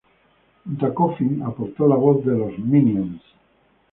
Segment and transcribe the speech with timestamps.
[0.67, 3.21] Junto a Coffin, aportó la voz de los "Minions".